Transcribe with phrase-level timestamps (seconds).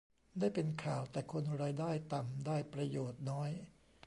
[0.39, 3.51] ได้เป็นข่าว แต่คนรายได้ต่ำได้ประโยชน์น้อย